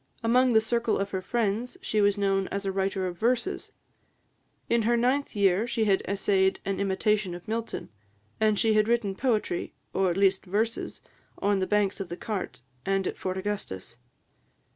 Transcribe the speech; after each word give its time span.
Among 0.23 0.53
the 0.53 0.61
circle 0.61 0.97
of 0.97 1.11
her 1.11 1.21
friends 1.21 1.77
she 1.79 2.01
was 2.01 2.17
known 2.17 2.47
as 2.47 2.65
a 2.65 2.71
writer 2.71 3.05
of 3.05 3.19
verses; 3.19 3.71
in 4.67 4.81
her 4.81 4.97
ninth 4.97 5.35
year, 5.35 5.67
she 5.67 5.85
had 5.85 6.01
essayed 6.07 6.59
an 6.65 6.79
imitation 6.79 7.35
of 7.35 7.47
Milton; 7.47 7.89
and 8.39 8.57
she 8.57 8.73
had 8.73 8.87
written 8.87 9.13
poetry, 9.13 9.75
or 9.93 10.09
at 10.09 10.17
least 10.17 10.43
verses, 10.43 11.01
on 11.37 11.59
the 11.59 11.67
banks 11.67 11.99
of 11.99 12.09
the 12.09 12.17
Cart 12.17 12.63
and 12.83 13.05
at 13.05 13.15
Fort 13.15 13.37
Augustus. 13.37 13.97